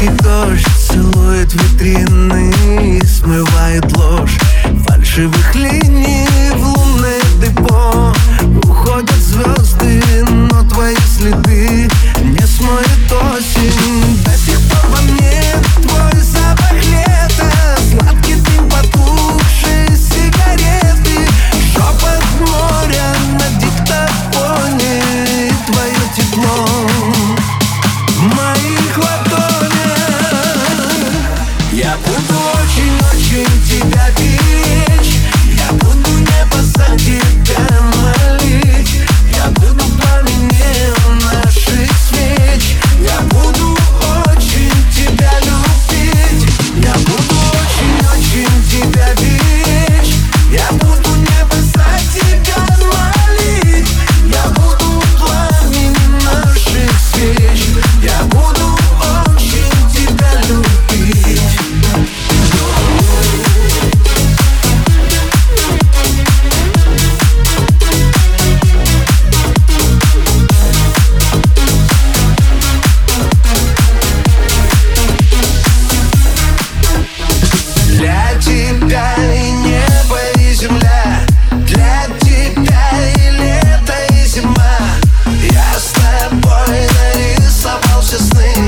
Одинокий 0.00 0.22
дождь 0.22 0.66
целует 0.78 1.52
витрины 1.52 3.02
Смывает 3.04 3.96
ложь. 3.96 4.38
Фальшивых 4.86 5.54
линий 5.54 6.19
тобой 86.30 86.88
нарисовался 87.14 88.18
сны. 88.22 88.59